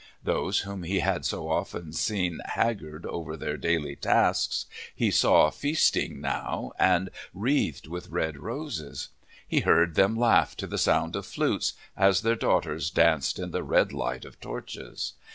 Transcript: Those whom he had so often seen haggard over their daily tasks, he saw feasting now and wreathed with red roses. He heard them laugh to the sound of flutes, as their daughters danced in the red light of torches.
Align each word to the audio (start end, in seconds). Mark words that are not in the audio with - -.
Those 0.23 0.61
whom 0.61 0.81
he 0.81 1.01
had 1.01 1.25
so 1.25 1.47
often 1.47 1.93
seen 1.93 2.39
haggard 2.43 3.05
over 3.05 3.37
their 3.37 3.55
daily 3.55 3.95
tasks, 3.95 4.65
he 4.95 5.11
saw 5.11 5.51
feasting 5.51 6.19
now 6.19 6.71
and 6.79 7.11
wreathed 7.35 7.85
with 7.85 8.09
red 8.09 8.37
roses. 8.39 9.09
He 9.47 9.59
heard 9.59 9.93
them 9.93 10.17
laugh 10.17 10.57
to 10.57 10.65
the 10.65 10.79
sound 10.79 11.15
of 11.15 11.27
flutes, 11.27 11.73
as 11.95 12.21
their 12.23 12.35
daughters 12.35 12.89
danced 12.89 13.37
in 13.37 13.51
the 13.51 13.61
red 13.61 13.93
light 13.93 14.25
of 14.25 14.39
torches. 14.39 15.13